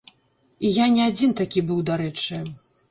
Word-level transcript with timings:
І 0.69 0.71
я 0.83 0.87
не 0.95 1.03
адзін 1.11 1.37
такі 1.43 1.67
быў, 1.69 1.87
дарэчы. 1.93 2.45